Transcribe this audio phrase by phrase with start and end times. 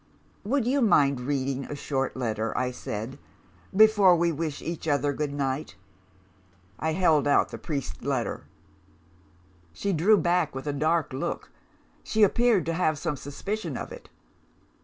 [0.43, 3.19] "'Would you mind reading a short letter,' I said,
[3.71, 5.75] 'before we wish each other goodnight?'
[6.79, 8.45] I held out the priest's letter.
[9.73, 11.51] "She drew back with a dark look;
[12.03, 14.09] she appeared to have some suspicion of it.